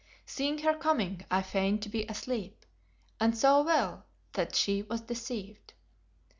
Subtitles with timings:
[0.25, 2.65] Seeing her coming I feigned to be asleep,
[3.19, 5.73] and so well that she was deceived.